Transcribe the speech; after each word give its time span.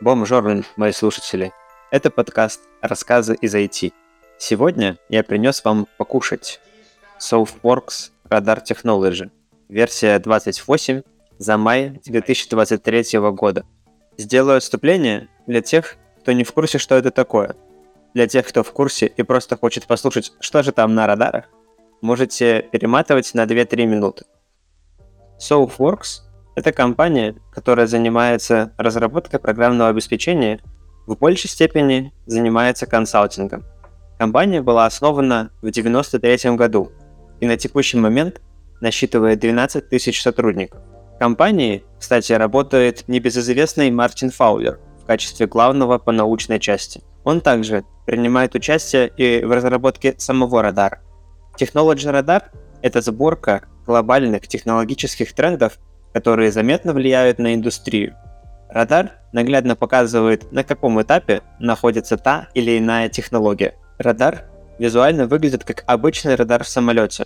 Бомжорн, 0.00 0.64
мои 0.76 0.92
слушатели. 0.92 1.52
Это 1.90 2.10
подкаст 2.10 2.60
«Рассказы 2.80 3.34
из 3.34 3.52
IT». 3.56 3.92
Сегодня 4.38 4.96
я 5.08 5.24
принес 5.24 5.64
вам 5.64 5.88
покушать 5.96 6.60
SoftWorks 7.18 8.12
Radar 8.30 8.62
Technology, 8.64 9.28
версия 9.68 10.20
28 10.20 11.02
за 11.38 11.56
май 11.58 12.00
2023 12.04 13.18
года. 13.32 13.64
Сделаю 14.16 14.58
отступление 14.58 15.28
для 15.48 15.62
тех, 15.62 15.96
кто 16.20 16.30
не 16.30 16.44
в 16.44 16.52
курсе, 16.52 16.78
что 16.78 16.94
это 16.94 17.10
такое. 17.10 17.56
Для 18.14 18.28
тех, 18.28 18.46
кто 18.46 18.62
в 18.62 18.70
курсе 18.70 19.06
и 19.06 19.24
просто 19.24 19.56
хочет 19.56 19.88
послушать, 19.88 20.32
что 20.38 20.62
же 20.62 20.70
там 20.70 20.94
на 20.94 21.08
радарах, 21.08 21.46
можете 22.02 22.62
перематывать 22.70 23.34
на 23.34 23.46
2-3 23.46 23.86
минуты. 23.86 24.26
SoftWorks– 25.40 26.20
это 26.58 26.72
компания, 26.72 27.36
которая 27.52 27.86
занимается 27.86 28.72
разработкой 28.78 29.38
программного 29.38 29.90
обеспечения, 29.90 30.58
в 31.06 31.16
большей 31.16 31.48
степени 31.48 32.12
занимается 32.26 32.84
консалтингом. 32.84 33.64
Компания 34.18 34.60
была 34.60 34.84
основана 34.84 35.52
в 35.62 35.68
1993 35.68 36.56
году 36.56 36.90
и 37.38 37.46
на 37.46 37.56
текущий 37.56 37.96
момент 37.96 38.40
насчитывает 38.80 39.38
12 39.38 39.88
тысяч 39.88 40.20
сотрудников. 40.20 40.80
В 41.14 41.18
компании, 41.20 41.84
кстати, 41.96 42.32
работает 42.32 43.04
небезызвестный 43.06 43.92
Мартин 43.92 44.32
Фаулер 44.32 44.80
в 45.00 45.06
качестве 45.06 45.46
главного 45.46 45.98
по 45.98 46.10
научной 46.10 46.58
части. 46.58 47.04
Он 47.22 47.40
также 47.40 47.84
принимает 48.04 48.56
участие 48.56 49.12
и 49.16 49.44
в 49.44 49.52
разработке 49.52 50.16
самого 50.18 50.60
радара. 50.62 51.02
Technology 51.56 52.12
Radar– 52.12 52.46
это 52.82 53.00
сборка 53.00 53.62
глобальных 53.86 54.48
технологических 54.48 55.32
трендов, 55.34 55.78
которые 56.12 56.52
заметно 56.52 56.92
влияют 56.92 57.38
на 57.38 57.54
индустрию. 57.54 58.16
Радар 58.68 59.12
наглядно 59.32 59.76
показывает, 59.76 60.52
на 60.52 60.62
каком 60.62 61.00
этапе 61.00 61.42
находится 61.58 62.16
та 62.16 62.48
или 62.54 62.78
иная 62.78 63.08
технология. 63.08 63.74
Радар 63.98 64.44
визуально 64.78 65.26
выглядит 65.26 65.64
как 65.64 65.84
обычный 65.86 66.34
радар 66.34 66.64
в 66.64 66.68
самолете. 66.68 67.24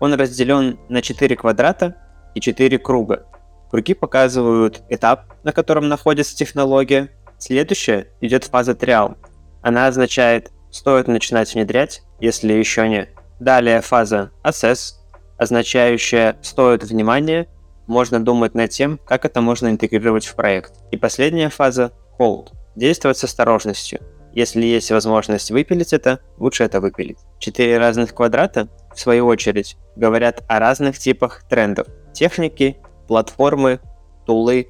Он 0.00 0.14
разделен 0.14 0.78
на 0.88 1.02
4 1.02 1.36
квадрата 1.36 1.96
и 2.34 2.40
4 2.40 2.78
круга. 2.78 3.26
Круги 3.70 3.94
показывают 3.94 4.82
этап, 4.88 5.26
на 5.44 5.52
котором 5.52 5.88
находится 5.88 6.36
технология. 6.36 7.10
Следующая 7.38 8.08
идет 8.20 8.44
фаза 8.44 8.74
триал. 8.74 9.16
Она 9.62 9.86
означает, 9.86 10.50
стоит 10.70 11.06
начинать 11.06 11.54
внедрять, 11.54 12.02
если 12.18 12.52
еще 12.52 12.88
нет. 12.88 13.10
Далее 13.38 13.80
фаза 13.80 14.30
Assess, 14.42 14.94
означающая 15.38 16.36
«стоит 16.42 16.84
внимания», 16.84 17.46
можно 17.90 18.24
думать 18.24 18.54
над 18.54 18.70
тем, 18.70 18.98
как 19.04 19.24
это 19.24 19.40
можно 19.40 19.68
интегрировать 19.68 20.24
в 20.24 20.34
проект. 20.34 20.72
И 20.90 20.96
последняя 20.96 21.50
фаза 21.50 21.92
Hold, 22.18 22.52
действовать 22.76 23.18
с 23.18 23.24
осторожностью. 23.24 24.00
Если 24.32 24.64
есть 24.64 24.90
возможность 24.92 25.50
выпилить 25.50 25.92
это, 25.92 26.20
лучше 26.38 26.64
это 26.64 26.80
выпилить. 26.80 27.18
Четыре 27.40 27.78
разных 27.78 28.14
квадрата, 28.14 28.68
в 28.94 29.00
свою 29.00 29.26
очередь, 29.26 29.76
говорят 29.96 30.44
о 30.48 30.60
разных 30.60 30.98
типах 30.98 31.42
трендов. 31.48 31.88
Техники, 32.14 32.78
платформы, 33.08 33.80
тулы, 34.24 34.68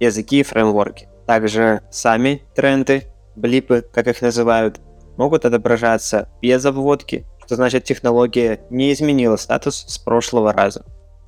языки 0.00 0.40
и 0.40 0.42
фреймворки. 0.42 1.08
Также 1.26 1.82
сами 1.90 2.42
тренды, 2.54 3.04
блипы, 3.36 3.84
как 3.92 4.08
их 4.08 4.22
называют, 4.22 4.80
могут 5.16 5.44
отображаться 5.44 6.28
без 6.40 6.64
обводки 6.64 7.26
что 7.44 7.56
значит 7.56 7.84
технология 7.84 8.60
не 8.70 8.92
изменила 8.92 9.36
статус 9.36 9.84
с 9.86 9.98
прошлого 9.98 10.52
раза. 10.52 10.84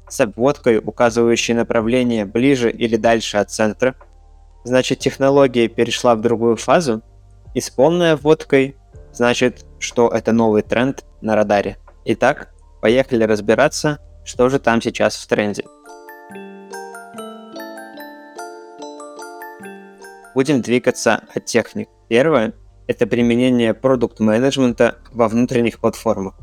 С 0.08 0.20
обводкой, 0.20 0.78
указывающей 0.78 1.54
направление 1.54 2.24
ближе 2.24 2.70
или 2.70 2.96
дальше 2.96 3.38
от 3.38 3.50
центра, 3.50 3.96
значит 4.64 5.00
технология 5.00 5.68
перешла 5.68 6.14
в 6.14 6.20
другую 6.20 6.56
фазу, 6.56 7.02
и 7.54 7.60
с 7.60 7.70
полной 7.70 8.12
обводкой 8.12 8.76
значит, 9.12 9.64
что 9.78 10.08
это 10.08 10.32
новый 10.32 10.62
тренд 10.62 11.04
на 11.20 11.34
радаре. 11.34 11.78
Итак, 12.04 12.54
поехали 12.82 13.24
разбираться, 13.24 13.98
что 14.24 14.48
же 14.48 14.58
там 14.58 14.82
сейчас 14.82 15.16
в 15.16 15.26
тренде. 15.26 15.64
Будем 20.34 20.60
двигаться 20.60 21.22
от 21.34 21.46
техник. 21.46 21.88
Первое 22.08 22.52
это 22.86 23.06
применение 23.06 23.74
продукт-менеджмента 23.74 24.98
во 25.12 25.28
внутренних 25.28 25.80
платформах. 25.80 26.34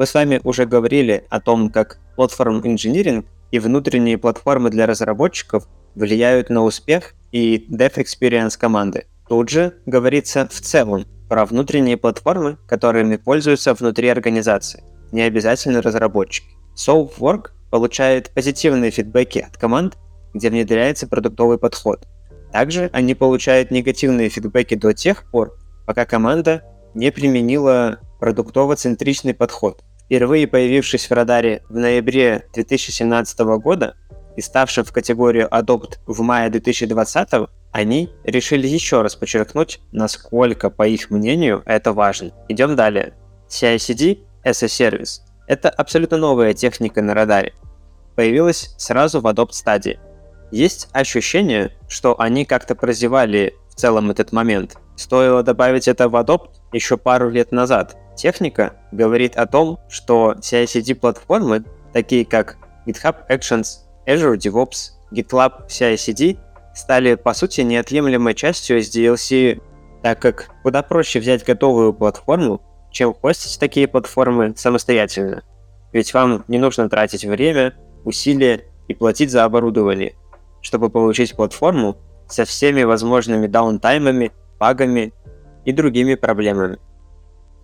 Мы 0.00 0.06
с 0.06 0.14
вами 0.14 0.40
уже 0.44 0.64
говорили 0.64 1.26
о 1.28 1.42
том, 1.42 1.68
как 1.68 1.98
платформ 2.16 2.62
инжиниринг 2.64 3.26
и 3.50 3.58
внутренние 3.58 4.16
платформы 4.16 4.70
для 4.70 4.86
разработчиков 4.86 5.68
влияют 5.94 6.48
на 6.48 6.64
успех 6.64 7.12
и 7.32 7.66
dev 7.70 7.96
experience 7.96 8.56
команды. 8.58 9.04
Тут 9.28 9.50
же 9.50 9.74
говорится 9.84 10.48
в 10.50 10.58
целом 10.58 11.04
про 11.28 11.44
внутренние 11.44 11.98
платформы, 11.98 12.56
которыми 12.66 13.16
пользуются 13.16 13.74
внутри 13.74 14.08
организации, 14.08 14.82
не 15.12 15.20
обязательно 15.20 15.82
разработчики. 15.82 16.48
SoftWork 16.74 17.50
получает 17.70 18.30
позитивные 18.30 18.90
фидбэки 18.90 19.40
от 19.40 19.58
команд, 19.58 19.98
где 20.32 20.48
внедряется 20.48 21.08
продуктовый 21.08 21.58
подход. 21.58 22.08
Также 22.52 22.88
они 22.94 23.14
получают 23.14 23.70
негативные 23.70 24.30
фидбэки 24.30 24.76
до 24.76 24.94
тех 24.94 25.30
пор, 25.30 25.58
пока 25.84 26.06
команда 26.06 26.62
не 26.94 27.12
применила 27.12 27.98
продуктово-центричный 28.18 29.34
подход. 29.34 29.82
Впервые 30.10 30.48
появившись 30.48 31.08
в 31.08 31.12
радаре 31.12 31.62
в 31.68 31.76
ноябре 31.76 32.44
2017 32.52 33.38
года 33.62 33.94
и 34.36 34.40
ставшим 34.40 34.82
в 34.84 34.90
категорию 34.90 35.46
Adopt 35.48 35.98
в 36.04 36.20
мае 36.22 36.50
2020, 36.50 37.48
они 37.70 38.10
решили 38.24 38.66
еще 38.66 39.02
раз 39.02 39.14
подчеркнуть, 39.14 39.78
насколько, 39.92 40.68
по 40.68 40.84
их 40.84 41.10
мнению, 41.10 41.62
это 41.64 41.92
важно. 41.92 42.32
Идем 42.48 42.74
далее. 42.74 43.14
CI/CD 43.48 44.18
as 44.44 44.64
a 44.64 44.66
Service– 44.66 45.20
это 45.46 45.70
абсолютно 45.70 46.16
новая 46.16 46.54
техника 46.54 47.02
на 47.02 47.14
радаре. 47.14 47.52
Появилась 48.16 48.74
сразу 48.78 49.20
в 49.20 49.28
Adopt 49.28 49.52
стадии. 49.52 50.00
Есть 50.50 50.88
ощущение, 50.90 51.70
что 51.88 52.20
они 52.20 52.44
как-то 52.44 52.74
прозевали 52.74 53.54
в 53.68 53.76
целом 53.76 54.10
этот 54.10 54.32
момент– 54.32 54.76
Стоило 55.00 55.42
добавить 55.42 55.88
это 55.88 56.10
в 56.10 56.14
Adopt 56.14 56.50
еще 56.74 56.98
пару 56.98 57.30
лет 57.30 57.52
назад. 57.52 57.96
Техника 58.20 58.74
говорит 58.92 59.36
о 59.36 59.46
том, 59.46 59.78
что 59.88 60.34
CI-CD 60.40 60.94
платформы, 60.94 61.64
такие 61.94 62.26
как 62.26 62.58
GitHub 62.86 63.16
Actions, 63.30 63.78
Azure 64.06 64.36
DevOps, 64.36 64.90
GitLab 65.10 65.68
CI-CD, 65.68 66.36
стали 66.74 67.14
по 67.14 67.32
сути 67.32 67.62
неотъемлемой 67.62 68.34
частью 68.34 68.80
SDLC, 68.80 69.62
так 70.02 70.20
как 70.20 70.50
куда 70.62 70.82
проще 70.82 71.18
взять 71.18 71.46
готовую 71.46 71.94
платформу, 71.94 72.60
чем 72.90 73.14
хостить 73.14 73.58
такие 73.58 73.88
платформы 73.88 74.52
самостоятельно. 74.54 75.42
Ведь 75.94 76.12
вам 76.12 76.44
не 76.46 76.58
нужно 76.58 76.90
тратить 76.90 77.24
время, 77.24 77.74
усилия 78.04 78.66
и 78.86 78.92
платить 78.92 79.30
за 79.30 79.44
оборудование, 79.44 80.14
чтобы 80.60 80.90
получить 80.90 81.34
платформу 81.34 81.96
со 82.28 82.44
всеми 82.44 82.82
возможными 82.82 83.46
даунтаймами 83.46 84.32
багами 84.58 85.14
и 85.64 85.72
другими 85.72 86.16
проблемами. 86.16 86.76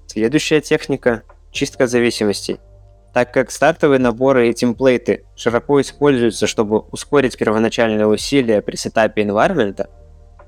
Следующая 0.07 0.61
техника– 0.61 1.23
чистка 1.53 1.87
зависимостей. 1.87 2.61
Так 3.13 3.33
как 3.33 3.51
стартовые 3.51 3.99
наборы 3.99 4.51
и 4.51 4.55
темплейты 4.55 5.25
широко 5.37 5.81
используются, 5.81 6.47
чтобы 6.47 6.81
ускорить 6.81 7.37
первоначальные 7.37 8.07
усилия 8.07 8.61
при 8.61 8.77
сетапе 8.77 9.23
environment, 9.23 9.89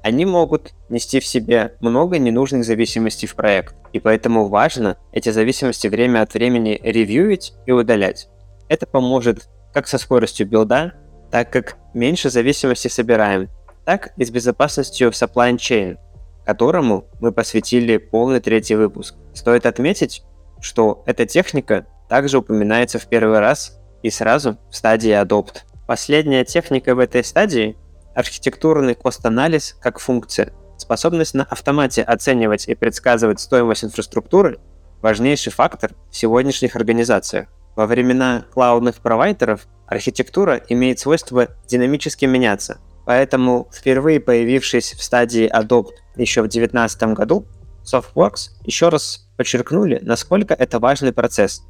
они 0.02 0.26
могут 0.26 0.72
нести 0.88 1.18
в 1.18 1.26
себе 1.26 1.74
много 1.80 2.18
ненужных 2.18 2.64
зависимостей 2.64 3.26
в 3.26 3.34
проект, 3.34 3.74
и 3.92 4.00
поэтому 4.00 4.48
важно 4.48 4.96
эти 5.12 5.30
зависимости 5.30 5.88
время 5.88 6.22
от 6.22 6.34
времени 6.34 6.80
ревьюить 6.82 7.54
и 7.66 7.72
удалять. 7.72 8.28
Это 8.68 8.86
поможет 8.86 9.48
как 9.72 9.88
со 9.88 9.98
скоростью 9.98 10.46
билда, 10.46 10.92
так 11.30 11.50
как 11.50 11.76
меньше 11.94 12.30
зависимостей 12.30 12.90
собираем, 12.90 13.48
так 13.84 14.12
и 14.16 14.24
с 14.24 14.30
безопасностью 14.30 15.10
в 15.10 15.14
supply 15.14 15.56
chain, 15.56 15.98
которому 16.48 17.04
мы 17.20 17.30
посвятили 17.30 17.98
полный 17.98 18.40
третий 18.40 18.74
выпуск. 18.74 19.16
Стоит 19.34 19.66
отметить, 19.66 20.22
что 20.62 21.02
эта 21.04 21.26
техника 21.26 21.86
также 22.08 22.38
упоминается 22.38 22.98
в 22.98 23.06
первый 23.06 23.38
раз 23.38 23.78
и 24.02 24.08
сразу 24.08 24.56
в 24.70 24.74
стадии 24.74 25.10
Adopt. 25.10 25.64
Последняя 25.86 26.46
техника 26.46 26.94
в 26.94 27.00
этой 27.00 27.22
стадии– 27.22 27.76
архитектурный 28.14 28.94
кост-анализ 28.94 29.76
как 29.78 29.98
функция. 29.98 30.54
Способность 30.78 31.34
на 31.34 31.44
автомате 31.44 32.02
оценивать 32.02 32.66
и 32.66 32.74
предсказывать 32.74 33.40
стоимость 33.40 33.84
инфраструктуры– 33.84 34.58
важнейший 35.02 35.52
фактор 35.52 35.90
в 36.10 36.16
сегодняшних 36.16 36.76
организациях. 36.76 37.48
Во 37.76 37.84
времена 37.86 38.46
cloud 38.54 38.81
ных 38.81 39.02
провайдеров 39.02 39.66
архитектура 39.86 40.62
имеет 40.70 40.98
свойство 40.98 41.48
динамически 41.66 42.24
меняться, 42.24 42.78
Поэтому 43.08 43.70
впервые 43.72 44.20
появившись 44.20 44.92
в 44.92 45.02
стадии 45.02 45.50
Adopt 45.50 45.92
еще 46.18 46.42
в 46.42 46.48
2019 46.48 47.02
году, 47.14 47.46
Thoughtworks 47.84 48.50
еще 48.64 48.88
раз 48.88 49.28
подчеркнули, 49.36 50.00
насколько 50.02 50.54
это 50.54 50.78
важный 50.78 51.12
процесс. 51.12 51.62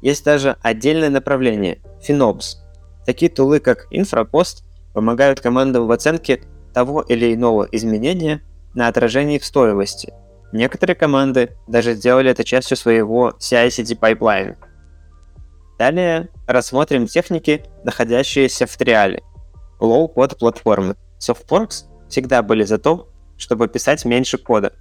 Есть 0.00 0.24
даже 0.24 0.56
отдельное 0.62 1.10
направление– 1.10 1.80
FinOps. 2.08 2.56
Такие 3.04 3.30
tool 3.30 3.50
ы, 3.50 3.60
как 3.60 3.92
Infracost, 3.92 4.62
помогают 4.94 5.40
командам 5.40 5.86
в 5.86 5.92
оценке 5.92 6.42
того 6.72 7.02
или 7.02 7.34
иного 7.34 7.68
изменения 7.72 8.42
на 8.74 8.88
отражении 8.88 9.38
в 9.38 9.44
стоимости. 9.44 10.12
Некоторые 10.52 10.96
команды 10.96 11.56
даже 11.66 11.94
сделали 11.94 12.30
это 12.30 12.44
частью 12.44 12.76
своего 12.76 13.34
CI-CD 13.38 13.96
pipeline 13.96 14.44
а. 14.44 14.56
Далее 15.78 16.28
рассмотрим 16.46 17.06
техники, 17.06 17.64
находящиеся 17.84 18.66
в 18.66 18.76
триале. 18.76 19.22
Low-code 19.80 20.38
платформы. 20.38 20.96
Softworks 21.20 21.84
всегда 22.08 22.42
были 22.42 22.64
за 22.64 22.78
то, 22.78 23.08
чтобы 23.38 23.68
писать 23.68 24.04
меньше 24.04 24.36
кода. 24.36 24.72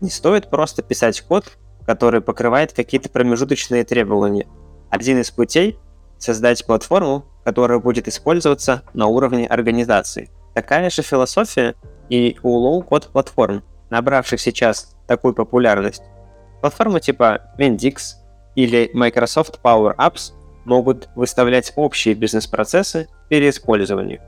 Не 0.00 0.10
стоит 0.10 0.50
просто 0.50 0.82
писать 0.82 1.20
код, 1.22 1.58
который 1.84 2.20
покрывает 2.20 2.72
какие-то 2.72 3.08
промежуточные 3.08 3.84
требования. 3.84 4.46
Один 4.90 5.20
из 5.20 5.30
путей— 5.30 5.78
создать 6.18 6.64
платформу, 6.64 7.24
которая 7.44 7.78
будет 7.78 8.06
использоваться 8.06 8.82
на 8.94 9.06
уровне 9.06 9.46
организации. 9.46 10.30
Такая 10.54 10.90
же 10.90 11.02
философия 11.02 11.74
и 12.08 12.38
у 12.42 12.80
low-code 12.80 13.10
платформ, 13.10 13.62
набравших 13.90 14.40
сейчас 14.40 14.96
такую 15.06 15.34
популярность. 15.34 16.02
Платформы 16.60 17.00
типа 17.00 17.52
Mendix 17.58 18.16
или 18.54 18.90
Microsoft 18.94 19.60
Power 19.62 19.94
Apps 19.96 20.32
могут 20.64 21.08
выставлять 21.14 21.72
общие 21.76 22.14
бизнес-процессы 22.14 23.08
переиспользованию 23.28 24.20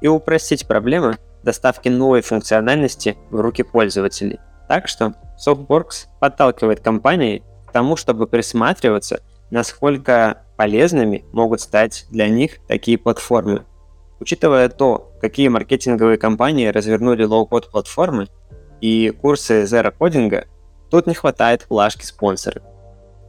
и 0.00 0.08
упростить 0.08 0.66
проблемы 0.66 1.16
доставки 1.46 1.88
новой 1.88 2.20
функциональности 2.20 3.16
в 3.30 3.40
руки 3.40 3.62
пользователей. 3.62 4.40
Так 4.68 4.88
что 4.88 5.14
Thoughtworks 5.38 6.08
подталкивает 6.20 6.80
компании 6.80 7.44
к 7.66 7.72
тому, 7.72 7.96
чтобы 7.96 8.26
присматриваться, 8.26 9.20
насколько 9.50 10.42
полезными 10.56 11.24
могут 11.32 11.60
стать 11.60 12.06
для 12.10 12.28
них 12.28 12.58
такие 12.66 12.98
платформы. 12.98 13.64
Учитывая 14.18 14.68
то, 14.68 15.12
какие 15.20 15.48
маркетинговые 15.48 16.18
компании 16.18 16.66
развернули 16.66 17.22
low-code 17.22 17.70
платформы 17.70 18.26
и 18.80 19.10
курсы 19.10 19.62
Zero 19.62 19.92
кодинга, 19.92 20.46
тут 20.90 21.06
не 21.06 21.14
хватает 21.14 21.66
плашки 21.68 22.04
спонсоры. 22.04 22.62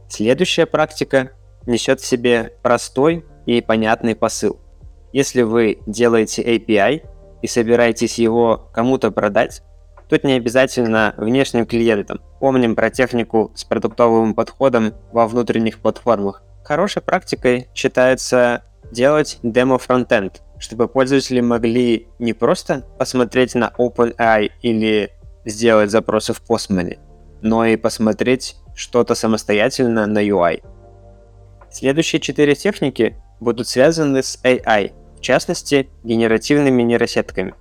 Следующая 0.08 0.66
практика 0.66 1.30
несет 1.66 2.00
в 2.00 2.06
себе 2.06 2.54
простой 2.62 3.24
и 3.46 3.60
понятный 3.60 4.16
посыл. 4.16 4.58
Если 5.12 5.42
вы 5.42 5.78
делаете 5.86 6.42
API 6.42 7.02
и 7.42 7.46
собираетесь 7.46 8.18
его 8.18 8.68
кому-то 8.72 9.10
продать, 9.10 9.62
тут 10.08 10.24
не 10.24 10.32
обязательно 10.32 11.14
внешним 11.16 11.66
клиентам. 11.66 12.20
Помним 12.40 12.74
про 12.74 12.90
технику 12.90 13.52
с 13.54 13.64
продуктовым 13.64 14.34
подходом 14.34 14.94
во 15.12 15.26
внутренних 15.26 15.78
платформах. 15.80 16.42
Хорошей 16.64 17.02
практикой 17.02 17.68
считается 17.74 18.64
делать 18.90 19.38
демо-фронтенд, 19.42 20.42
чтобы 20.58 20.88
пользователи 20.88 21.40
могли 21.40 22.08
не 22.18 22.32
просто 22.32 22.84
посмотреть 22.98 23.54
на 23.54 23.72
OpenAI 23.78 24.50
или 24.62 25.12
сделать 25.44 25.90
запросы 25.90 26.32
в 26.32 26.42
Postman, 26.42 26.98
но 27.42 27.64
и 27.64 27.76
посмотреть 27.76 28.56
что-то 28.74 29.14
самостоятельно 29.14 30.06
на 30.06 30.24
UI. 30.24 30.62
Следующие 31.70 32.20
четыре 32.20 32.54
техники 32.54 33.16
будут 33.40 33.68
связаны 33.68 34.22
с 34.22 34.38
AI, 34.42 34.92
в 35.18 35.20
частности, 35.20 35.90
генеративными 36.04 36.82
нейросетками. 36.82 37.54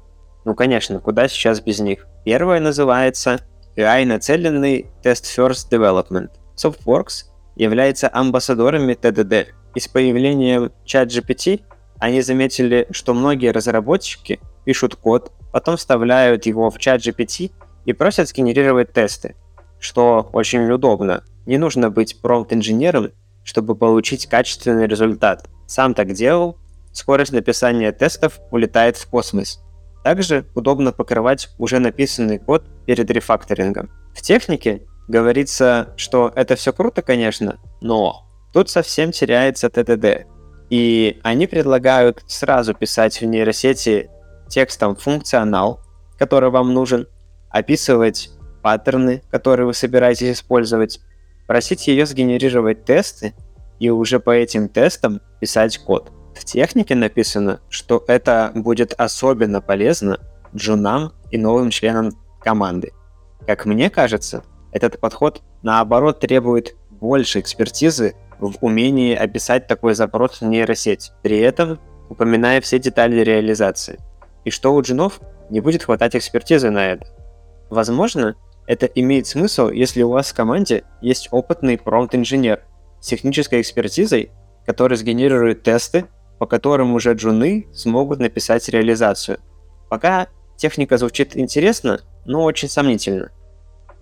Ну 0.46 0.56
конечно, 0.56 1.00
куда 1.00 1.28
сейчас 1.28 1.60
без 1.60 1.80
них? 1.80 2.08
Первая 2.24 2.60
называется 2.60 3.42
AI-нацеленный 3.76 4.88
Test 5.04 5.26
First 5.36 5.70
Development. 5.72 6.30
Softworks 6.56 7.26
является 7.56 8.10
амбассадорами 8.12 8.94
TDD. 8.94 9.48
И 9.76 9.80
с 9.80 9.88
появлением 9.88 10.72
ChatGPT 10.86 11.62
они 12.00 12.22
заметили, 12.22 12.88
что 12.92 13.14
многие 13.14 13.52
разработчики 13.52 14.40
пишут 14.66 14.96
код, 14.96 15.32
потом 15.52 15.78
вставляют 15.78 16.46
его 16.46 16.70
в 16.70 16.78
ChatGPT 16.78 17.52
и 17.86 17.94
просят 17.94 18.30
сгенерировать 18.30 18.94
тесты, 18.94 19.36
что 19.80 20.30
очень 20.34 20.70
удобно. 20.70 21.24
Не 21.46 21.58
нужно 21.58 21.90
быть 21.90 22.22
промпт-инженером, 22.22 23.12
чтобы 23.44 23.76
получить 23.76 24.28
качественный 24.28 24.88
результат. 24.88 25.48
Сам 25.68 25.94
так 25.94 26.14
делал, 26.14 26.58
скорость 26.98 27.32
написания 27.32 27.92
тестов 27.92 28.40
улетает 28.50 28.98
в 28.98 29.08
космос. 29.08 29.60
Также 30.04 30.46
удобно 30.56 30.92
покрывать 30.92 31.50
уже 31.60 31.80
написанный 31.80 32.40
код 32.40 32.66
перед 32.86 33.10
рефакторингом. 33.12 33.92
В 34.16 34.22
технике 34.22 34.82
говорится, 35.08 35.94
что 35.96 36.32
это 36.36 36.56
все 36.56 36.74
круто, 36.74 37.02
конечно, 37.02 37.60
но 37.82 38.26
тут 38.52 38.70
совсем 38.70 39.12
теряется 39.12 39.70
ТТД. 39.70 40.26
И 40.70 41.20
они 41.24 41.46
предлагают 41.46 42.24
сразу 42.26 42.74
писать 42.74 43.22
в 43.22 43.26
нейросети 43.26 44.10
текстом 44.50 44.96
функционал, 44.96 45.82
который 46.18 46.50
вам 46.50 46.74
нужен, 46.74 47.08
описывать 47.50 48.32
паттерны, 48.64 49.22
которые 49.30 49.68
вы 49.68 49.74
собираетесь 49.74 50.40
использовать, 50.40 51.00
просить 51.46 51.88
ее 51.88 52.06
сгенерировать 52.06 52.86
тесты 52.86 53.34
и 53.80 53.90
уже 53.90 54.20
по 54.20 54.32
этим 54.32 54.68
тестам 54.68 55.22
писать 55.40 55.78
код. 55.78 56.12
В 56.38 56.46
технике 56.46 56.94
написано, 56.94 57.62
что 57.68 58.04
это 58.08 58.52
будет 58.54 58.94
особенно 58.98 59.60
полезно 59.60 60.20
джунам 60.56 61.14
и 61.32 61.38
новым 61.38 61.72
членам 61.72 62.12
команды. 62.40 62.94
Как 63.48 63.66
мне 63.66 63.90
кажется, 63.90 64.44
этот 64.72 65.00
подход 65.00 65.42
наоборот 65.64 66.20
требует 66.20 66.76
больше 66.92 67.40
экспертизы 67.40 68.16
в 68.40 68.58
умении 68.62 69.16
описать 69.16 69.66
такой 69.66 69.96
запрос 69.96 70.42
в 70.42 70.46
нейросеть, 70.46 71.12
при 71.24 71.40
этом 71.40 71.80
упоминая 72.08 72.62
все 72.62 72.78
детали 72.78 73.22
реализации. 73.22 74.00
И 74.46 74.52
что 74.52 74.76
у 74.76 74.82
джунов 74.82 75.20
не 75.50 75.60
будет 75.60 75.84
хватать 75.84 76.16
экспертизы 76.16 76.70
на 76.70 76.92
это. 76.92 77.08
Возможно, 77.72 78.36
это 78.68 78.86
имеет 78.86 79.26
смысл, 79.26 79.70
если 79.70 80.04
у 80.04 80.10
вас 80.10 80.30
в 80.30 80.36
команде 80.36 80.84
есть 81.02 81.30
опытный 81.32 81.80
промпт-инженер 81.80 82.62
с 83.02 83.08
технической 83.08 83.62
экспертизой, 83.62 84.32
который 84.68 84.98
сгенерирует 84.98 85.64
тесты, 85.64 86.06
по 86.40 86.46
которым 86.46 86.94
уже 86.94 87.14
джуны 87.14 87.68
смогут 87.74 88.20
написать 88.20 88.68
реализацию. 88.70 89.40
Пока 89.90 90.28
техника 90.56 90.98
звучит 90.98 91.36
интересно, 91.38 92.02
но 92.26 92.44
очень 92.44 92.70
сомнительно. 92.70 93.32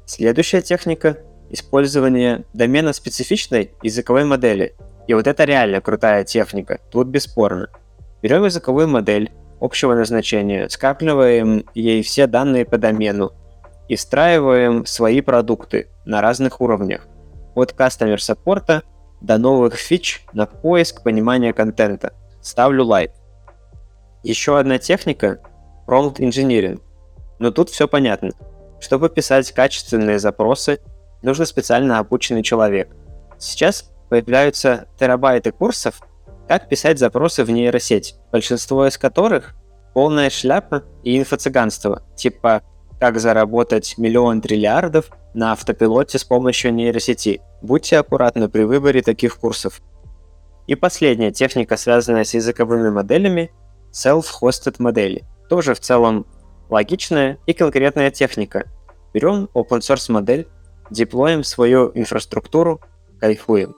Следующая 0.06 0.62
техника– 0.62 1.18
использование 1.50 2.46
домена-специфичной 2.54 3.72
языковой 3.82 4.26
модели. 4.26 4.76
И 5.08 5.14
вот 5.14 5.28
это 5.28 5.44
реально 5.44 5.82
крутая 5.82 6.24
техника, 6.24 6.80
тут 6.92 7.08
бесспорно. 7.08 7.70
Берем 8.22 8.44
языковую 8.44 8.88
модель 8.88 9.32
общего 9.60 9.94
назначения, 9.94 10.68
скапливаем 10.70 11.66
ей 11.74 12.02
все 12.02 12.28
данные 12.28 12.66
по 12.66 12.78
домену, 12.78 13.32
и 13.88 13.96
встраиваем 13.96 14.86
свои 14.86 15.22
продукты 15.22 15.90
на 16.06 16.22
разных 16.22 16.60
уровнях. 16.62 17.08
От 17.56 17.74
customer 17.74 18.18
саппорта 18.18 18.84
до 19.22 19.38
новых 19.38 19.76
фич 19.76 20.26
на 20.34 20.46
поиск 20.46 21.04
понимания 21.04 21.54
контента. 21.54 22.14
Ставлю 22.46 22.86
лайк. 22.86 23.12
Еще 24.22 24.60
одна 24.60 24.78
техника– 24.78 25.40
prompt 25.88 26.18
engineering. 26.18 26.80
Но 27.40 27.50
тут 27.50 27.72
все 27.72 27.88
понятно. 27.88 28.34
Чтобы 28.80 29.10
писать 29.10 29.52
качественные 29.52 30.20
запросы, 30.20 30.80
нужен 31.24 31.48
специально 31.48 31.98
обученный 31.98 32.44
человек. 32.44 32.96
Сейчас 33.40 33.92
появляются 34.10 34.86
терабайты 35.00 35.52
курсов, 35.52 36.02
как 36.48 36.70
писать 36.70 37.00
запросы 37.00 37.44
в 37.44 37.50
нейросеть, 37.50 38.16
большинство 38.32 38.86
из 38.86 39.00
которых 39.00 39.56
полная 39.96 40.30
шляпа 40.30 40.84
и 41.02 41.18
инфо-цыганство, 41.18 42.04
типа 42.16 42.62
как 43.00 43.20
заработать 43.20 43.98
миллион 43.98 44.42
триллиардов 44.42 45.10
на 45.34 45.52
автопилоте 45.52 46.20
с 46.20 46.24
помощью 46.24 46.76
нейросети. 46.76 47.42
Будьте 47.64 47.98
аккуратны 47.98 48.50
при 48.50 48.66
выборе 48.66 49.02
таких 49.02 49.40
курсов. 49.40 49.82
И 50.68 50.76
последняя 50.76 51.32
техника, 51.32 51.78
связанная 51.78 52.24
с 52.24 52.34
языковыми 52.34 52.90
моделями– 52.90 53.52
self-hosted 53.94 54.76
модели. 54.80 55.24
Тоже 55.50 55.74
в 55.74 55.80
целом 55.80 56.26
логичная 56.70 57.38
и 57.46 57.54
конкретная 57.54 58.12
техника. 58.12 58.70
Берем 59.14 59.48
open 59.54 59.80
source 59.80 60.12
модель, 60.12 60.48
деплоим 60.90 61.44
свою 61.44 61.92
инфраструктуру, 61.94 62.82
кайфуем. 63.20 63.76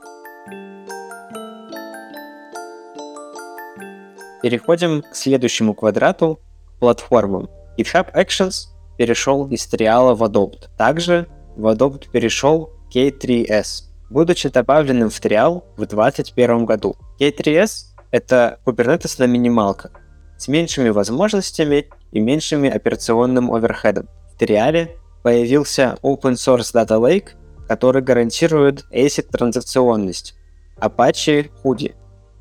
Переходим 4.41 5.01
к 5.01 5.15
следующему 5.15 5.73
квадрату– 5.73 6.39
платформам. 6.79 7.49
GitHub 7.77 8.13
Actions 8.13 8.67
перешел 8.97 9.47
из 9.49 9.67
Trial 9.71 10.15
в 10.15 10.23
Adopt. 10.23 10.69
Также 10.77 11.27
в 11.55 11.67
Adopt 11.67 12.09
перешел 12.11 12.71
K3S, 12.93 13.86
будучи 14.09 14.49
добавленным 14.49 15.09
в 15.09 15.19
Trial 15.19 15.63
в 15.75 15.85
2021 15.85 16.65
году. 16.65 16.95
K3S— 17.19 17.93
это 18.11 18.59
Kubernetes 18.65 19.15
на 19.19 19.25
минималках, 19.25 19.91
с 20.37 20.47
меньшими 20.47 20.89
возможностями 20.89 21.89
и 22.11 22.19
меньшими 22.19 22.69
операционным 22.69 23.53
оверхедом. 23.53 24.07
В 24.33 24.41
Trial 24.41 24.89
появился 25.23 25.97
Open 26.03 26.33
Source 26.33 26.73
Data 26.73 26.99
Lake, 26.99 27.29
который 27.67 28.01
гарантирует 28.01 28.85
ACID 28.91 29.29
транзакционность. 29.31 30.35
Apache 30.79 31.49
Hudi. 31.63 31.95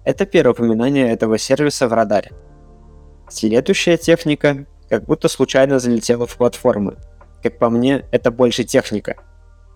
Это 0.05 0.27
первое 0.27 0.53
упоминание 0.53 1.11
этого 1.11 1.39
сервиса 1.39 1.89
в 1.89 1.93
радаре. 1.93 2.31
Следующая 3.29 3.97
техника 3.97 4.67
как 4.89 5.05
будто 5.05 5.29
случайно 5.29 5.79
залетела 5.79 6.27
в 6.27 6.37
платформы. 6.37 6.97
Как 7.43 7.59
по 7.59 7.71
мне, 7.71 8.05
это 8.13 8.31
больше 8.31 8.63
техника. 8.65 9.17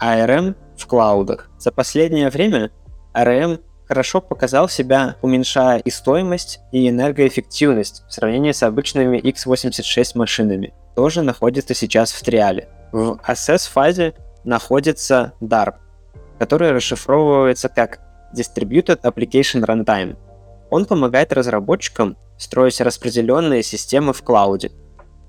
ARM 0.01 0.55
в 0.81 0.87
клаудах. 0.87 1.51
За 1.59 1.71
последнее 1.71 2.31
время 2.31 2.71
ARM 3.15 3.61
хорошо 3.87 4.21
показал 4.21 4.69
себя, 4.69 5.17
уменьшая 5.21 5.79
и 5.81 5.91
стоимость, 5.91 6.61
и 6.73 6.89
энергоэффективность 6.89 8.05
в 8.09 8.13
сравнении 8.13 8.53
с 8.53 8.63
обычными 8.63 9.19
x86 9.19 10.13
машинами. 10.17 10.73
Тоже 10.95 11.23
находится 11.23 11.75
сейчас 11.75 12.13
в 12.13 12.23
триале. 12.23 12.69
В 12.93 13.19
Assess-фазе 13.27 14.15
находится 14.45 15.33
DARP, 15.41 15.75
который 16.39 16.73
расшифровывается 16.73 17.69
как 17.69 18.01
Distributed 18.35 19.01
Application 19.03 19.65
Runtime. 19.65 20.17
Он 20.71 20.87
помогает 20.87 21.33
разработчикам 21.33 22.17
строить 22.39 22.81
распределенные 22.81 23.63
системы 23.63 24.13
в 24.13 24.23
клауде. 24.23 24.71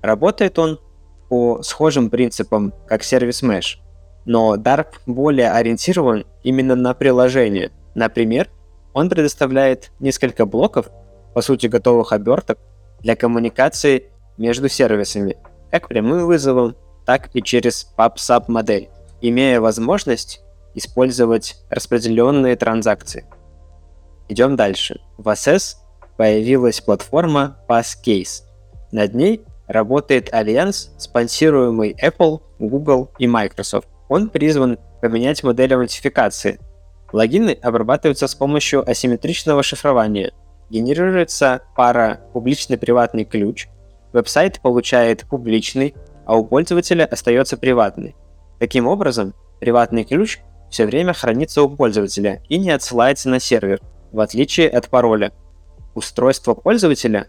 Работает 0.02 0.58
он 0.58 0.80
по 1.28 1.62
схожим 1.62 2.10
принципам, 2.10 2.72
как 2.86 3.02
сервис 3.02 3.42
Mesh, 3.42 3.78
но 4.24 4.56
DARP 4.56 4.86
более 5.06 5.50
ориентирован 5.50 6.24
именно 6.42 6.74
на 6.74 6.94
приложение. 6.94 7.70
Например, 7.94 8.48
он 8.92 9.08
предоставляет 9.08 9.90
несколько 10.00 10.46
блоков, 10.46 10.90
по 11.34 11.40
сути 11.40 11.66
готовых 11.66 12.12
оберток, 12.12 12.58
для 13.00 13.16
коммуникации 13.16 14.10
между 14.36 14.68
сервисами, 14.68 15.36
как 15.70 15.88
прямым 15.88 16.26
вызовом, 16.26 16.76
так 17.04 17.30
и 17.34 17.42
через 17.42 17.92
PubSub 17.96 18.44
модель, 18.48 18.88
имея 19.20 19.60
возможность 19.60 20.40
использовать 20.74 21.56
распределенные 21.68 22.56
транзакции. 22.56 23.26
Идем 24.28 24.56
дальше. 24.56 25.00
В 25.18 25.28
Access 25.28 25.76
появилась 26.16 26.80
платформа 26.80 27.58
Passcase. 27.68 28.42
Над 28.92 29.14
ней 29.14 29.42
работает 29.66 30.32
альянс, 30.32 30.92
спонсируемый 30.98 31.96
Apple, 32.02 32.40
Google 32.58 33.10
и 33.18 33.26
Microsoft. 33.26 33.88
Он 34.12 34.28
призван 34.28 34.78
поменять 35.00 35.42
модель 35.42 35.72
аутентификации. 35.72 36.60
Логины 37.14 37.58
обрабатываются 37.62 38.28
с 38.28 38.34
помощью 38.34 38.86
асимметричного 38.86 39.62
шифрования. 39.62 40.34
Генерируется 40.68 41.62
пара 41.74 42.20
публичный-приватный 42.34 43.24
ключ. 43.24 43.68
Веб-сайт 44.12 44.60
получает 44.60 45.24
публичный, 45.30 45.94
а 46.26 46.36
у 46.36 46.44
пользователя 46.44 47.06
остается 47.06 47.56
приватный. 47.56 48.14
Таким 48.60 48.86
образом, 48.86 49.32
приватный 49.60 50.04
ключ 50.04 50.40
все 50.68 50.84
время 50.84 51.14
хранится 51.14 51.62
у 51.62 51.74
пользователя 51.74 52.42
и 52.50 52.58
не 52.58 52.70
отсылается 52.70 53.30
на 53.30 53.40
сервер, 53.40 53.80
в 54.12 54.20
отличие 54.20 54.68
от 54.68 54.90
пароля. 54.90 55.32
Устройства 55.94 56.52
пользователя 56.52 57.28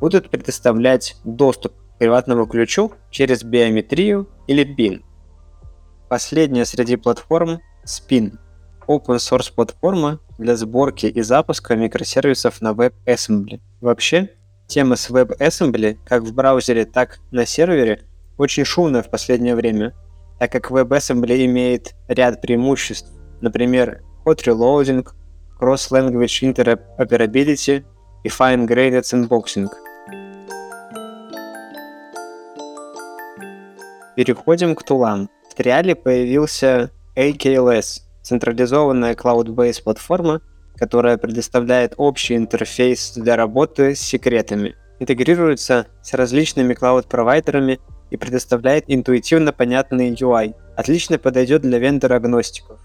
будут 0.00 0.30
предоставлять 0.30 1.14
доступ 1.22 1.74
к 1.74 1.98
приватному 2.00 2.48
ключу 2.48 2.90
через 3.12 3.44
биометрию 3.44 4.28
или 4.48 4.64
PIN– 4.66 5.04
Последняя 6.08 6.64
среди 6.64 6.96
платформ– 6.96 7.60
Spin– 7.84 8.36
open 8.88 9.16
source 9.16 9.52
платформа 9.54 10.20
для 10.38 10.56
сборки 10.56 11.06
и 11.06 11.22
запуска 11.22 11.76
микросервисов 11.76 12.60
на 12.60 12.72
WebAssembly. 12.72 13.60
Вообще, 13.80 14.30
тема 14.66 14.96
с 14.96 15.10
WebAssembly 15.10 15.98
как 16.04 16.22
в 16.22 16.34
браузере, 16.34 16.84
так 16.84 17.20
и 17.30 17.36
на 17.36 17.46
сервере 17.46 18.02
очень 18.36 18.64
шумная 18.64 19.02
в 19.02 19.10
последнее 19.10 19.54
время, 19.54 19.94
так 20.38 20.52
как 20.52 20.70
WebAssembly 20.70 21.46
имеет 21.46 21.94
ряд 22.08 22.40
преимуществ, 22.40 23.10
например, 23.40 24.02
код 24.24 24.42
reloading, 24.42 25.06
cross-language 25.60 26.52
interoperability 26.52 27.84
и 28.24 28.28
fine-grained 28.28 29.02
sandboxing. 29.02 29.68
Переходим 34.16 34.74
к 34.74 34.82
тулам. 34.82 35.28
В 35.54 35.56
Триале 35.56 35.94
появился 35.94 36.90
AKLS– 37.14 38.00
централизованная 38.22 39.14
cloud-based 39.14 39.84
платформа, 39.84 40.40
которая 40.74 41.16
предоставляет 41.16 41.94
общий 41.96 42.34
интерфейс 42.34 43.12
для 43.12 43.36
работы 43.36 43.94
с 43.94 44.00
секретами, 44.00 44.74
интегрируется 44.98 45.86
с 46.02 46.12
различными 46.12 46.74
cloud-провайдерами 46.74 47.78
и 48.10 48.16
предоставляет 48.16 48.86
интуитивно 48.88 49.52
понятный 49.52 50.12
UI. 50.12 50.56
Отлично 50.76 51.18
подойдет 51.18 51.62
для 51.62 51.78
вендор-агностиков. 51.78 52.80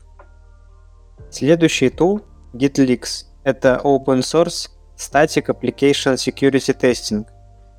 Следующий 1.32 1.90
тул– 1.90 2.22
GitLeaks. 2.54 3.26
Это 3.44 3.82
open 3.84 4.20
source 4.20 4.70
Static 4.96 5.48
Application 5.48 6.18
Security 6.18 6.80
Testing. 6.80 7.26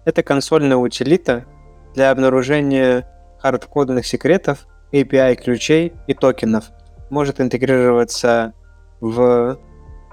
Это 0.04 0.24
консольная 0.24 0.78
утилита 0.78 1.44
для 1.94 2.10
обнаружения 2.10 3.06
хардкодных 3.38 4.04
секретов 4.04 4.66
API 4.92 5.36
ключей 5.36 5.92
и 6.06 6.14
токенов 6.14 6.70
может 7.10 7.40
интегрироваться 7.40 8.52
в 9.00 9.58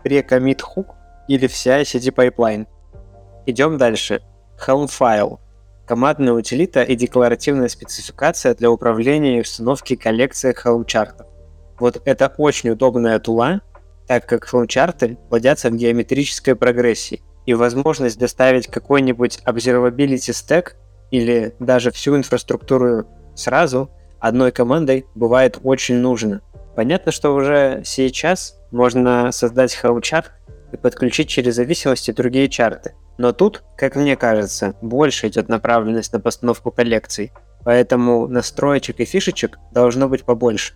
pre-commit 0.03 0.61
hook 0.75 0.87
или 1.27 1.47
в 1.47 1.51
CI-CD 1.51 2.13
pipeline. 2.13 2.67
Идем 3.45 3.77
дальше. 3.77 4.21
Helm 4.65 4.87
File. 4.87 5.39
Командная 5.85 6.33
утилита 6.33 6.83
и 6.83 6.95
декларативная 6.95 7.69
спецификация 7.69 8.55
для 8.55 8.69
управления 8.69 9.37
и 9.37 9.41
установки 9.41 9.95
коллекции 9.95 10.53
Helm 10.53 10.85
чартов. 10.85 11.27
Вот 11.79 12.01
это 12.05 12.33
очень 12.37 12.71
удобная 12.71 13.19
тула, 13.19 13.61
так 14.07 14.25
как 14.25 14.51
Helm 14.51 14.67
чарты 14.67 15.17
плодятся 15.29 15.69
в 15.69 15.75
геометрической 15.75 16.55
прогрессии, 16.55 17.21
и 17.45 17.53
возможность 17.53 18.19
доставить 18.19 18.67
какой-нибудь 18.67 19.39
observability 19.45 20.33
stack 20.33 20.71
или 21.11 21.55
даже 21.59 21.91
всю 21.91 22.17
инфраструктуру 22.17 23.05
сразу 23.35 23.89
одной 24.19 24.51
командой 24.51 25.05
бывает 25.15 25.59
очень 25.63 25.95
нужно. 25.95 26.41
Понятно, 26.75 27.11
что 27.11 27.33
уже 27.33 27.81
сейчас 27.85 28.57
можно 28.71 29.31
создать 29.31 29.77
Helm 29.81 30.01
чарт 30.01 30.31
и 30.71 30.77
подключить 30.77 31.29
через 31.29 31.55
зависимости 31.55 32.11
другие 32.11 32.49
чарты. 32.49 32.93
Но 33.17 33.31
тут, 33.31 33.63
как 33.75 33.95
мне 33.95 34.15
кажется, 34.15 34.75
больше 34.81 35.27
идет 35.27 35.49
направленность 35.49 36.13
на 36.13 36.19
постановку 36.19 36.71
коллекций, 36.71 37.31
поэтому 37.63 38.27
настроечек 38.27 38.99
и 38.99 39.05
фишечек 39.05 39.57
должно 39.71 40.07
быть 40.07 40.23
побольше. 40.23 40.75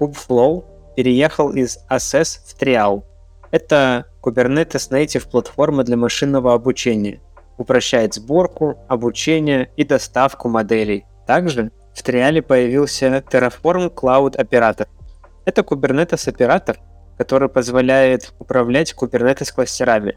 Kubeflow 0.00 0.64
переехал 0.96 1.50
из 1.50 1.78
Assess 1.88 2.40
в 2.44 2.60
Trial. 2.60 3.04
Это 3.50 4.06
Kubernetes 4.22 4.90
Native 4.90 5.30
платформа 5.30 5.84
для 5.84 5.96
машинного 5.96 6.54
обучения. 6.54 7.20
Упрощает 7.56 8.14
сборку, 8.14 8.78
обучение 8.88 9.70
и 9.76 9.84
доставку 9.84 10.48
моделей. 10.48 11.06
Также 11.26 11.70
в 11.94 12.02
Триале 12.02 12.42
появился 12.42 13.24
Terraform 13.28 13.92
Cloud 13.92 14.36
Operator. 14.36 14.86
Это 15.44 15.62
Kubernetes 15.62 16.28
оператор, 16.28 16.78
который 17.16 17.48
позволяет 17.48 18.32
управлять 18.38 18.94
Kubernetes 18.94 19.52
кластерами. 19.52 20.16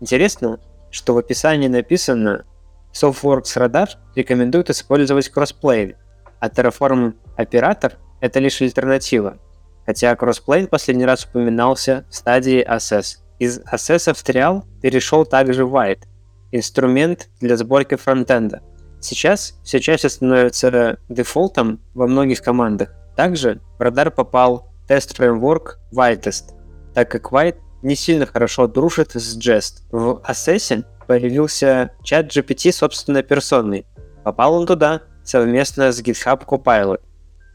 Интересно, 0.00 0.58
что 0.90 1.14
в 1.14 1.18
описании 1.18 1.68
написано 1.68 2.46
SoftWorks 2.92 3.56
Radar 3.56 3.88
рекомендует 4.14 4.70
использовать 4.70 5.30
Crossplane, 5.34 5.96
а 6.40 6.48
Terraform 6.48 7.14
оператор— 7.36 7.98
это 8.20 8.38
лишь 8.40 8.62
альтернатива. 8.62 9.38
Хотя 9.86 10.12
Crossplane 10.14 10.68
последний 10.68 11.04
раз 11.04 11.24
упоминался 11.24 12.04
в 12.08 12.14
стадии 12.14 12.66
Assess. 12.66 13.18
Из 13.38 13.60
Assess 13.60 14.12
в 14.14 14.24
Trial 14.24 14.62
перешел 14.80 15.26
также 15.26 15.62
White, 15.62 16.04
инструмент 16.52 17.28
для 17.40 17.56
сборки 17.56 17.96
фронтенда— 17.96 18.62
Сейчас 19.00 19.54
все 19.64 19.80
чаще 19.80 20.08
становится 20.08 20.98
дефолтом 21.08 21.80
во 21.94 22.06
многих 22.06 22.42
командах. 22.42 22.90
Также 23.16 23.60
в 23.78 23.82
радар 23.82 24.10
попал 24.10 24.68
тест-фреймворк 24.88 25.78
Whitest, 25.92 26.52
так 26.94 27.10
как 27.10 27.32
White 27.32 27.58
не 27.82 27.96
сильно 27.96 28.26
хорошо 28.26 28.66
дружит 28.66 29.12
с 29.14 29.38
Jest. 29.38 29.82
В 29.90 30.20
Assassin 30.28 30.84
появился 31.06 31.92
чат 32.02 32.26
GPT 32.26 32.72
собственной 32.72 33.22
персоной. 33.22 33.86
Попал 34.22 34.54
он 34.54 34.66
туда 34.66 35.02
совместно 35.24 35.92
с 35.92 36.02
GitHub 36.02 36.44
Copilot. 36.46 37.00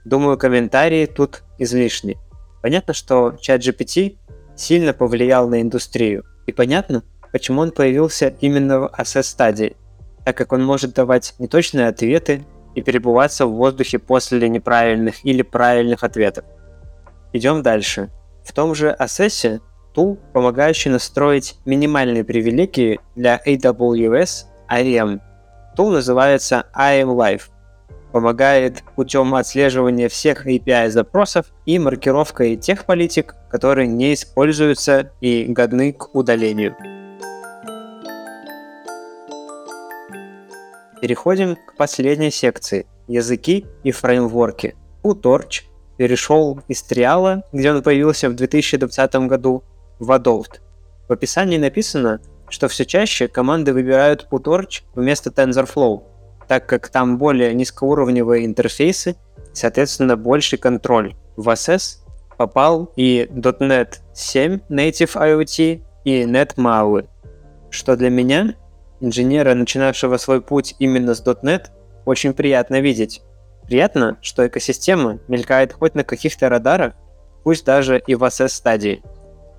Думаю, 0.04 0.38
комментарии 0.38 1.06
тут 1.06 1.44
излишни. 1.58 2.18
Понятно, 2.62 2.94
что 2.94 3.38
чат 3.40 3.62
GPT 3.62 4.18
сильно 4.56 4.94
повлиял 4.94 5.48
на 5.48 5.62
индустрию. 5.62 6.24
И 6.48 6.52
понятно, 6.52 7.04
почему 7.32 7.62
он 7.62 7.72
появился 7.72 8.36
именно 8.42 8.80
в 8.80 8.94
Assess 8.98 9.24
стадии 9.24 9.76
так 10.26 10.36
как 10.36 10.52
он 10.52 10.66
может 10.66 10.94
давать 10.94 11.36
неточные 11.40 11.88
ответы 11.88 12.44
и 12.74 12.82
перебываться 12.82 13.46
в 13.46 13.54
воздухе 13.54 14.00
после 14.00 14.50
неправильных 14.50 15.24
или 15.24 15.44
правильных 15.44 16.04
ответов. 16.04 16.44
Идем 17.32 17.62
дальше. 17.62 18.10
В 18.44 18.52
том 18.52 18.76
же 18.76 18.96
Assess 19.00 19.62
тул, 19.94 20.20
помогающий 20.34 20.92
настроить 20.92 21.58
минимальные 21.66 22.24
привилегии 22.24 23.00
для 23.16 23.42
AWS 23.46 24.46
IAM. 24.70 25.22
Тул 25.76 25.92
называется 25.92 26.66
IAM 26.76 27.16
Live. 27.16 27.44
Помогает 28.12 28.84
путем 28.96 29.36
отслеживания 29.36 30.10
всех 30.10 30.48
API 30.48 30.90
запросов 30.90 31.48
и 31.66 31.80
маркировкой 31.80 32.56
тех 32.56 32.86
политик, 32.86 33.36
которые 33.50 33.88
не 33.88 34.14
используются 34.14 35.12
и 35.22 35.46
годны 35.46 35.94
к 35.94 36.16
удалению. 36.16 36.76
Переходим 41.06 41.56
к 41.56 41.76
последней 41.78 42.32
секции– 42.32 42.88
языки 43.08 43.68
и 43.84 43.92
фреймворки. 43.92 44.74
PyTorch 45.04 45.66
перешел 45.98 46.62
из 46.68 46.84
Trial, 46.84 47.44
где 47.54 47.72
он 47.72 47.84
появился 47.84 48.28
в 48.28 48.34
2020 48.34 49.16
году, 49.28 49.64
в 50.00 50.10
Adopt. 50.10 50.62
В 51.08 51.14
описании 51.14 51.60
написано, 51.60 52.22
что 52.50 52.68
все 52.68 52.86
чаще 52.86 53.28
команды 53.28 53.72
выбирают 53.72 54.28
PyTorch 54.32 54.82
вместо 54.96 55.30
TensorFlow, 55.30 56.02
так 56.48 56.66
как 56.66 56.90
там 56.90 57.20
более 57.20 57.54
низкоуровневые 57.54 58.44
интерфейсы 58.44 59.16
соответственно, 59.54 60.18
больший 60.18 60.58
контроль. 60.58 61.14
В 61.38 61.50
SS 61.50 62.00
попал 62.36 62.92
и 62.96 63.30
.NET 63.32 64.00
7 64.16 64.60
Native 64.70 65.14
IoT 65.14 65.84
и 66.04 66.24
NetMAUI, 66.24 67.08
что 67.70 67.96
для 67.96 68.10
меня, 68.10 68.56
инженера, 69.00 69.54
начинавшего 69.54 70.18
свой 70.18 70.42
путь 70.42 70.76
именно 70.80 71.16
с 71.16 71.24
.NET, 71.24 71.68
очень 72.06 72.34
приятно 72.34 72.82
видеть. 72.82 73.22
Приятно, 73.66 74.18
что 74.22 74.46
экосистема 74.46 75.20
мелькает 75.28 75.74
хоть 75.74 75.96
на 75.96 76.04
каких-то 76.04 76.50
радарах, 76.50 76.94
пусть 77.44 77.66
даже 77.66 78.00
и 78.00 78.16
в 78.16 78.24
SS 78.24 78.50
стадии. 78.50 79.02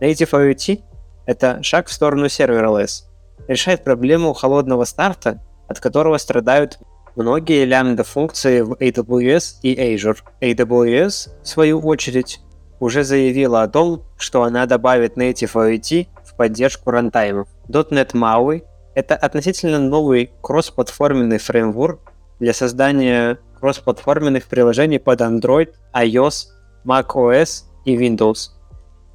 Native 0.00 0.30
IoT— 0.30 0.82
это 1.26 1.62
шаг 1.62 1.88
в 1.88 1.92
сторону 1.92 2.26
serverless, 2.26 3.04
решает 3.48 3.84
проблему 3.84 4.32
холодного 4.32 4.84
старта, 4.84 5.40
от 5.68 5.80
которого 5.80 6.18
страдают 6.18 6.78
многие 7.16 7.64
лямбда-функции 7.64 8.60
в 8.60 8.74
AWS 8.74 9.60
и 9.62 9.74
Azure. 9.74 10.18
AWS, 10.40 11.42
в 11.42 11.48
свою 11.48 11.80
очередь, 11.80 12.40
уже 12.78 13.04
заявила 13.04 13.62
о 13.62 13.68
том, 13.68 14.04
что 14.18 14.42
она 14.42 14.66
добавит 14.66 15.16
Native 15.16 15.52
IoT 15.52 16.08
в 16.24 16.36
поддержку 16.36 16.90
рантаймов. 16.90 17.48
.NET 17.68 18.12
MAUI— 18.12 18.62
это 18.96 19.14
относительно 19.14 19.78
новый 19.78 20.30
кроссплатформенный 20.40 21.36
фреймворк 21.36 22.00
для 22.40 22.54
создания 22.54 23.38
кроссплатформенных 23.60 24.46
приложений 24.46 25.00
под 25.00 25.20
Android, 25.20 25.74
iOS, 25.94 26.46
macOS 26.86 27.64
и 27.84 27.94
Windows 27.94 28.52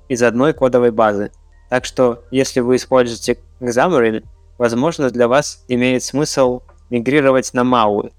из 0.07 0.21
одной 0.21 0.53
кодовой 0.53 0.91
базы. 0.91 1.31
Так 1.69 1.85
что, 1.85 2.23
если 2.29 2.59
вы 2.59 2.75
используете 2.75 3.39
Xamarin, 3.59 4.23
возможно, 4.59 5.09
для 5.09 5.27
вас 5.27 5.65
имеет 5.67 6.03
смысл 6.03 6.61
мигрировать 6.91 7.51
на 7.55 7.61
MAUI 7.61 8.13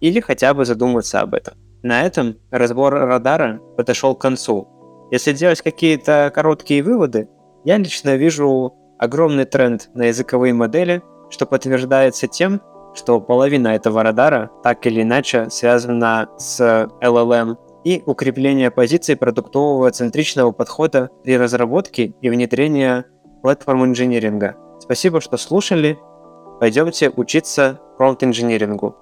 или 0.00 0.20
хотя 0.20 0.52
бы 0.52 0.66
задуматься 0.66 1.22
об 1.22 1.32
этом. 1.32 1.54
На 1.82 2.02
этом 2.02 2.36
разбор 2.50 2.92
радара 2.92 3.60
подошел 3.78 4.14
к 4.14 4.20
концу. 4.20 4.68
Если 5.10 5.32
делать 5.32 5.62
какие-то 5.62 6.30
короткие 6.34 6.82
выводы, 6.82 7.30
я 7.64 7.78
лично 7.78 8.16
вижу 8.16 8.74
огромный 8.98 9.44
тренд 9.44 9.88
на 9.94 10.04
языковые 10.04 10.54
модели, 10.54 11.02
что 11.30 11.46
подтверждается 11.46 12.26
тем, 12.26 12.60
что 12.94 13.20
половина 13.20 13.68
этого 13.68 14.02
радара 14.02 14.50
так 14.62 14.86
или 14.86 15.02
иначе 15.02 15.50
связана 15.50 16.28
с 16.38 16.60
LLM 17.02 17.56
и 17.84 18.02
укрепление 18.06 18.70
позиции 18.70 19.14
продуктового 19.14 19.90
центричного 19.90 20.52
подхода 20.52 21.10
при 21.22 21.38
разработке 21.38 22.14
и 22.20 22.28
внедрении 22.28 23.04
платформ 23.42 23.84
инжиниринга. 23.84 24.56
Спасибо, 24.80 25.20
что 25.20 25.36
слушали. 25.36 25.98
Пойдемте 26.60 27.10
учиться 27.10 27.80
промпт-инжинирингу. 27.98 28.96